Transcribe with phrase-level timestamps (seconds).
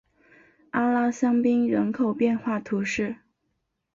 [0.71, 3.17] 阿拉香槟人口变化图示